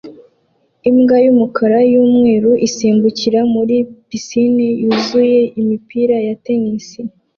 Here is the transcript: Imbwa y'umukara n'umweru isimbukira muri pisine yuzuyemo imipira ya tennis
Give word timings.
Imbwa 0.89 1.17
y'umukara 1.25 1.79
n'umweru 1.91 2.51
isimbukira 2.67 3.39
muri 3.53 3.75
pisine 4.07 4.67
yuzuyemo 4.81 5.51
imipira 5.61 6.15
ya 6.27 6.35
tennis 6.45 6.87